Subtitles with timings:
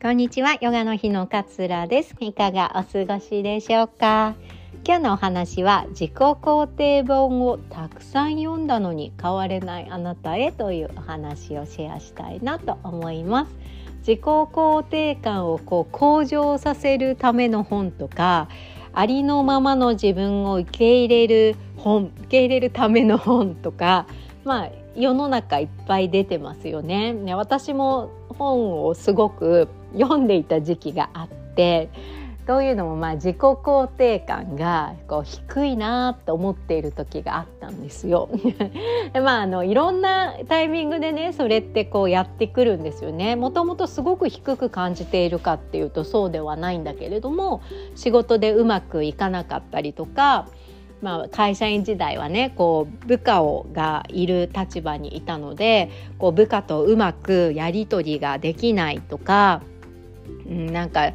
[0.00, 2.14] こんにちは、ヨガの日の桂です。
[2.20, 4.36] いかがお過ごしでしょうか？
[4.86, 13.56] 今日のお話は自己肯定本をたくさん読んだのに変われないあなたへというお話をシェアしたいなと思います。
[14.06, 18.48] 自己肯定感をこう向上させるための本とか
[18.92, 24.06] ありのままの自分を受け入れる本受け入れるための本とか
[24.44, 27.12] まあ世の中いっぱい出てますよね。
[27.12, 31.90] ね私も本をすごく読んでいた時期があって
[32.48, 38.30] というのもまあ自己肯定感がこう低いなと思っている時があったんですよ。
[39.12, 43.36] でまああのいろんなタイミングでねそれってこうやってくるんですよね。
[43.36, 47.60] もともとすごく低く感じているかっていうとそうではないんだけれども
[47.94, 50.48] 仕事でうまくいかなかったりとか
[51.00, 59.62] まあ、会社員時代はねこう部下をがいる立場にいたのでこう部下とうまくやり取りができないとか、
[60.46, 61.12] なんか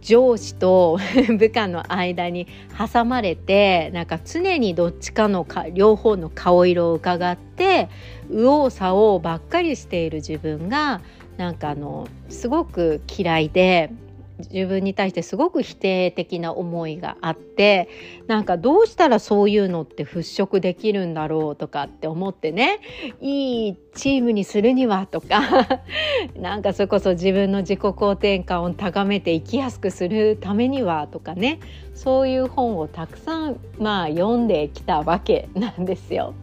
[0.00, 0.98] 上司と
[1.38, 2.46] 部下の間に
[2.92, 7.88] 挟まれてなんか常にどっちかのか両方の顔色を伺って
[8.28, 11.00] 右往左往ばっかりしている自分が
[11.36, 13.90] なんかあのすごく嫌いで
[14.38, 17.88] 自分に対してすごく否定的な思いがあって
[18.26, 22.80] なんかどうしたらそういうのって払拭できるんだろうとかって思ってね
[23.20, 25.80] いいチームにするにはとか
[26.34, 31.60] なんかそれこそ自分の自己肯定感を高めて生きやすくするためにはとかね
[31.94, 36.34] そういう本をたくさんまあ読んできたわけなんですよ。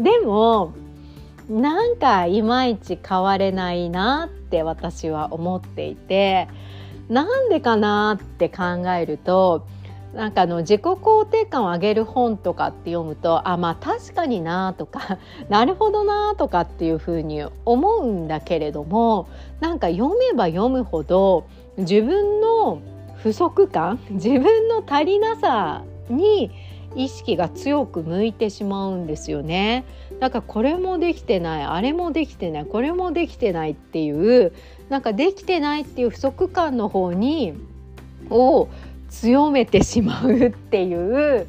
[0.00, 0.72] でも
[1.48, 6.48] なんかいまいち変われないなって私は思っていて。
[7.10, 9.66] なんでかなって考えると
[10.14, 19.28] なんかあの自己肯定感を上げる本とかって読むとあまあ確かになとか なるほどなとかっていうふうに思うんだけれども
[19.60, 21.44] なんか読めば読むほど
[21.76, 22.80] 自分の
[23.16, 26.50] 不足感自分の足りなさに
[26.94, 29.84] 意識が強く向いてしまうんですよね。
[30.18, 34.52] なんかこれもできてないあれもできてないこれもできてないっていう
[34.88, 37.54] なんかできてないっていう不足感の方に
[38.28, 38.68] を
[39.08, 41.46] 強めてしまうっていう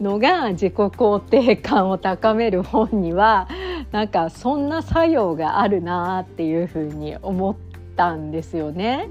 [0.00, 3.48] のが自己肯定感を高める本には
[3.92, 7.56] なんかそんな作用があるなっていうふうに思っ
[7.96, 9.08] たんですよね。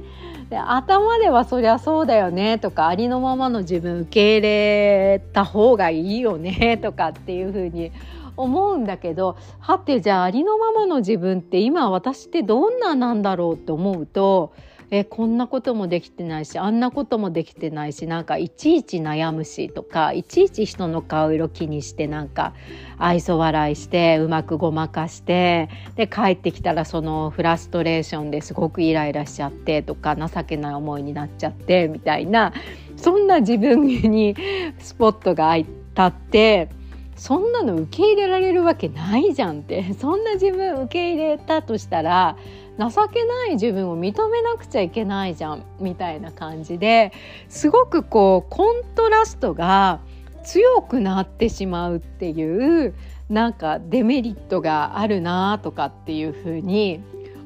[0.49, 7.91] で頭ではそりゃそうだよねとかありのままの自分受け入れた方がいいよねとかっていうふうに
[8.37, 14.53] 思うんだけどはてじゃあありのままの自分って今私ってどんななんだろうって思うと
[14.97, 22.53] えこんなこともできてないしあんなこともできてないしなんかいちいち悩むしとかいちいち人の顔色気にしてなんか
[22.97, 32.53] 愛想笑いしてうまくごまかしてで帰ってきたらそのフラストレーションですごくイライラしちゃってとか情けない思いになっちゃってみたいな
[32.95, 34.35] そんな自分に
[34.79, 36.69] スポットが当たって。
[37.15, 42.37] そんなの受け入れられるわけないじゃんって そんな自分受け入れたとしたら
[42.77, 47.13] 情けない自分を認めなくちゃいけないじゃんみたいな感じで
[47.47, 50.01] すごくこうコントラストが
[50.43, 52.93] 強くなってしまうっていう
[53.29, 57.01] なんかデメリットがあるなとかっていうふうに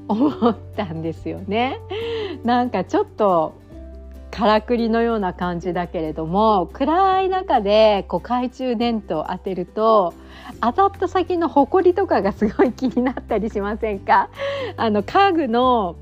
[0.08, 1.80] 思ったんですよね。
[2.44, 3.54] なんかちょっと
[4.40, 10.14] からくりのような感じだけれども暗い中でこう懐中電灯を当てると
[10.62, 14.30] 当たった先の埃とかがすごい気になったりしませんか？
[14.78, 15.98] あの家具の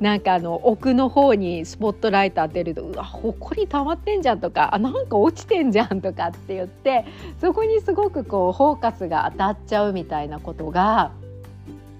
[0.00, 7.04] なんかあの奥の方にスポットライト当てるとうわ埃溜まってんじゃんとかあなんか落ちてんじゃんとかって言って
[7.40, 11.12] そこにすごくこうフォーカスが当たっちゃうみたいなことが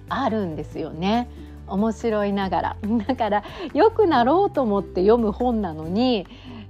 [0.08, 1.28] あるんですよね。
[1.66, 2.76] 面白いながら。
[3.06, 3.42] だから
[3.74, 6.26] 良くなろうと思って読む本なのに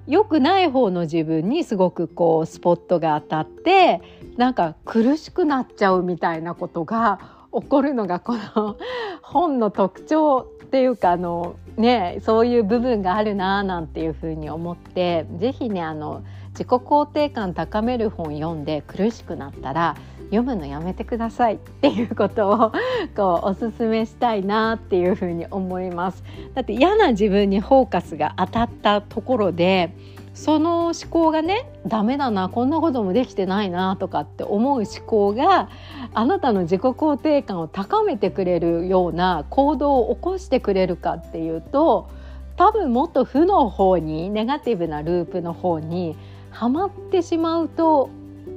[0.06, 4.00] 良くない方の自分にすごくこうスポットが当たって
[4.36, 7.18] なんか苦しくなっちゃうみたいなことが
[7.52, 8.76] 起こるのがこの
[9.22, 19.96] 本の特徴っていうかあのねそういう部分があるななんていうふうに思って是非ねあの自己肯定感高める本読んで苦しくなったら
[20.26, 22.72] 読むのやめてくださいっていうことを
[23.16, 26.22] こうおすすめしたいなっていうふうに思います。
[26.54, 29.94] だって嫌な自分にフォーカスが当たったところで
[30.36, 35.70] その思考がねダメだなこんなこともできてないなとかって思う思考が
[36.12, 42.10] あなたの自己肯定感を高めてくれるような行動を起こしてくれるかっていうと
[42.56, 46.16] 多分もっと負の方にネガティブなループの方に
[46.50, 48.10] はまってしまうと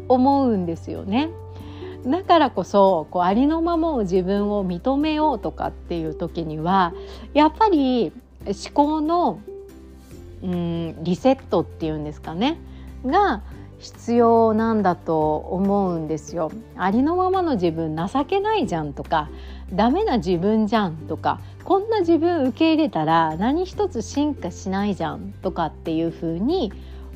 [0.09, 1.29] 思うんですよね。
[2.05, 6.93] だからこそこうありのままを自分を認めようとかっていう時には
[7.33, 8.11] やっぱり
[8.45, 9.41] 思考の
[10.41, 12.57] うんリセットっていうんですかね
[13.05, 13.41] が
[13.79, 16.51] 必要なんだと思うんですよ。
[16.75, 19.29] ありのままの自分情けないじゃんとか
[19.73, 26.73] ダメな自分じゃんとかこんな自分受け入れたら何一つ進化しないじゃんとかっていうふうに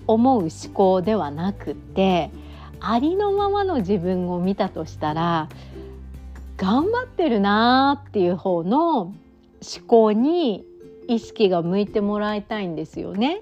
[0.08, 2.32] 思う思考ではなくて
[2.86, 5.48] ありのままの自分を見たとしたら
[6.58, 9.16] 頑張ってるなーっていう方の思
[9.88, 10.66] 考に
[11.08, 13.42] 意識が向いてもらいたいんですよね。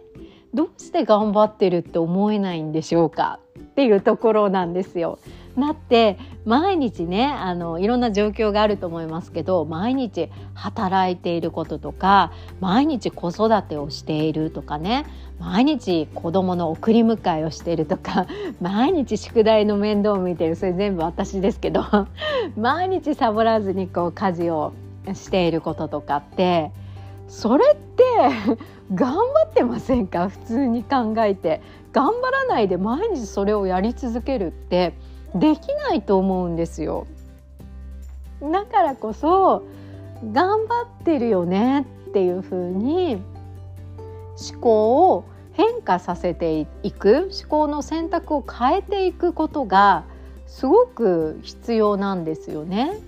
[0.53, 5.17] どうして頑張ってるって思えないんでしょうかっていうところなんですよ。
[5.57, 15.05] だって毎日ねあのいろんな状況があると思いますけど毎日働いていることとか毎日子育てをしているとかね
[15.39, 18.27] 毎日子供の送り迎えをしているとか
[18.61, 21.83] 毎日宿題の面倒を見てるそれ全部私ですけど
[22.57, 24.73] 毎日サボらずにこう家事を
[25.13, 26.71] していることとかって
[27.27, 28.03] それって
[28.93, 30.27] 頑張ってませんか？
[30.27, 31.61] 普通に考えて。
[31.93, 34.93] 頑張らないで毎日それをやり続けるって。
[35.35, 37.07] できないと思うんですよ
[38.41, 39.63] だからこそ
[40.31, 43.21] 頑張ってるよねっていうふうに
[44.51, 50.05] 思考を変化させていく思考の選択を変えていくことが
[50.47, 52.99] すごく必要なんですよね。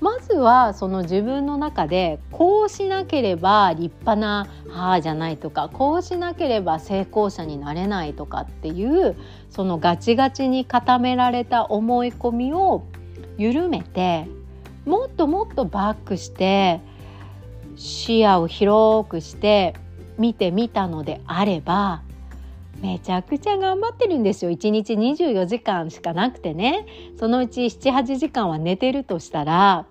[0.00, 9.16] まずはその自分の中でこうしなければ立派な母じゃないとかこうしなければ成功者になれないとかっていう
[9.50, 12.84] そのガチガチに固められた思い込みを
[13.36, 14.26] 緩めて
[14.86, 16.80] もっともっとバックして
[17.76, 19.74] 視野を広くして
[20.18, 22.02] 見てみたのであれば
[22.80, 26.86] めちゃくちゃ頑張ってるんですよ1日24時間しかなくてね
[27.18, 29.86] そのうち78時間は寝てるとしたら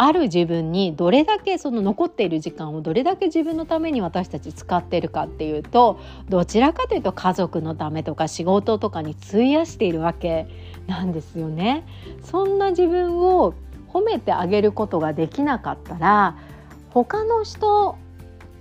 [0.00, 5.98] ある自分にどれだけその残っている時間をどれだけ自分のために私たち使ってるかっていうと
[6.28, 10.46] どちらかというと家族のためとか仕事とかに費やしているわけ
[10.86, 11.84] なんですよね。
[12.22, 13.54] そんな自分を
[13.88, 16.36] 褒めてあげることができなかったら
[16.90, 17.98] 他の人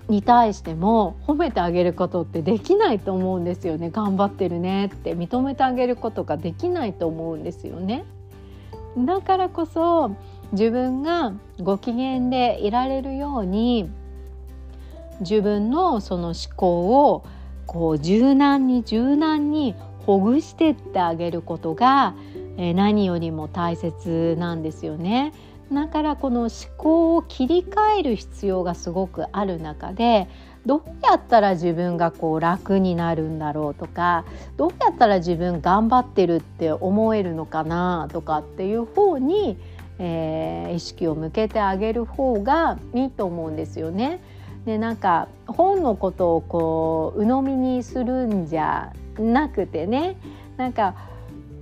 [0.10, 8.06] に対しても褒めてあげることってできないと思うんですよね頑張ってるねって認めてあげることができないと思うんですよね
[8.98, 10.16] だからこそ
[10.54, 13.90] 自分がご機嫌でいられるように
[15.20, 17.26] 自分のその思考を
[17.66, 19.76] こう柔軟に柔軟に
[20.06, 22.16] ほぐしてってあげることが
[22.58, 25.34] 何よりも大切なんですよね。
[25.72, 30.28] だからこの思考を切り替える必要がすごくある中で
[30.66, 34.26] どうやったら自分がこう楽になるんだろうとか
[34.58, 39.58] どうやったら自分頑張ってるって思えるのかなとかっていう方に、
[40.00, 44.20] えー、意識を向けてあげる方がいいと思うんですよね。
[44.66, 50.18] でなんか本のことをこう鵜呑みにするんじゃなくてね
[50.58, 50.96] なんか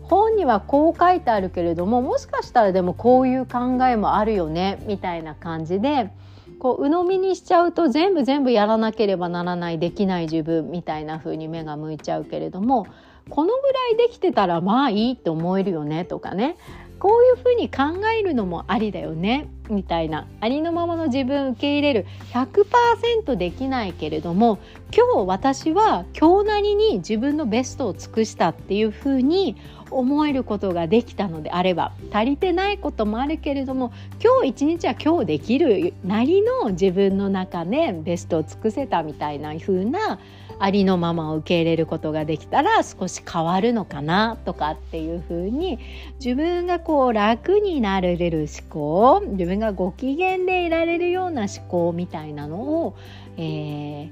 [0.10, 6.12] 本にはこう書いてあるけれどももしかしたらでもこういう考えもあるよねみたいな感じで
[6.60, 12.88] こう鵜呑みにしちゃうと全部全部やらなければならないできない自分みたいな風に目が向いちゃうけれども
[13.30, 16.58] このぐらいできてたらまあいいって思えるよねとかね。
[17.06, 19.48] こういうふうに考えるのもありだよね。
[19.70, 20.26] みたいな。
[20.42, 22.08] ありのままの自分受け入れる。
[22.34, 24.58] 100%できないけれども
[24.92, 29.56] 今日私は今日なりに自分のベストを尽くしたっていうふうに
[29.92, 33.94] 思えることができたのであれば足りてないこともあるけれども
[34.24, 40.20] 今日一日は今日できるなりの自分の中でベストを尽くせたみたいな風な
[40.60, 45.80] ありのままを受け入れることができたら少し変わるのかなとかっていう風に
[46.24, 52.96] 自分がこう楽になれる思考自分がご機嫌でいられるような思考みたいなのを、
[53.38, 54.10] え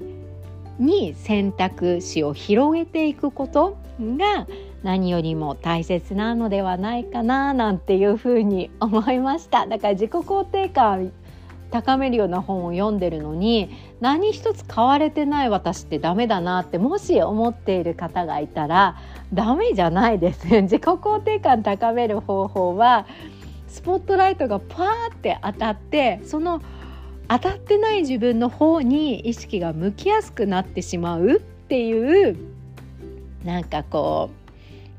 [0.78, 4.46] に選択肢を広げていくことが
[4.82, 9.66] 何よりも大切なのではないかななんていうふうに思いました。
[9.66, 11.12] だから自己肯定感
[11.70, 18.96] 高めるような本を読んでるのに何一つ買われてない私ってダメだなってもし思っている方がいたら
[19.32, 23.06] ダメじゃないです 自己肯定感高める方法は
[23.68, 26.62] スポットライトがパーって当たってその
[27.28, 32.36] 当たってない自分の方に意識が向きやすくなってしまうっていう
[33.44, 34.43] なんかこう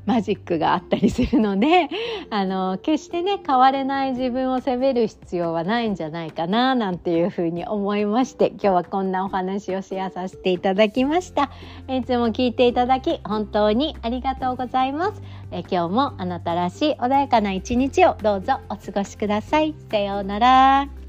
[0.06, 1.88] マジックがあったりするので
[2.30, 11.50] あの決してね変われない自分を責める必要はないんじゃないかななんていうふうに思いまして今日はこんなお話をシェアさせていただきました。
[11.88, 15.22] いつも聞いていただき本当にありがとうございます。
[15.50, 19.74] え今日もあなたらしい穏やかな一日をどうぞお過ごしください。
[19.90, 21.05] さようなら。